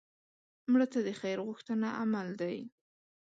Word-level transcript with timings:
مړه 0.71 0.87
ته 0.93 0.99
د 1.07 1.09
خیر 1.19 1.37
غوښتنه 1.47 1.87
عمل 2.01 2.27
دی 2.41 2.57